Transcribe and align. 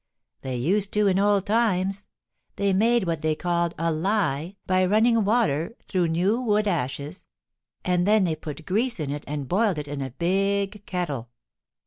They 0.41 0.55
used 0.55 0.91
to 0.93 1.05
in 1.05 1.19
old 1.19 1.45
times. 1.45 2.07
They 2.55 2.73
made 2.73 3.03
what 3.05 3.21
they 3.21 3.35
called 3.35 3.75
a 3.77 3.91
lye 3.91 4.55
by 4.65 4.83
running 4.87 5.23
water 5.23 5.75
through 5.87 6.07
new 6.07 6.41
wood 6.41 6.67
ashes, 6.67 7.27
and 7.85 8.07
then 8.07 8.23
they 8.23 8.35
put 8.35 8.65
grease 8.65 8.99
in 8.99 9.11
it 9.11 9.23
and 9.27 9.47
boiled 9.47 9.77
it 9.77 9.87
in 9.87 10.01
a 10.01 10.09
big 10.09 10.87
kettle. 10.87 11.29